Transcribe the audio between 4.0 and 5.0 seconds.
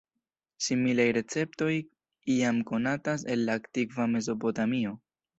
Mezopotamio.